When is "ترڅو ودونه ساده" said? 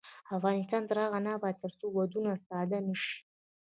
1.63-2.79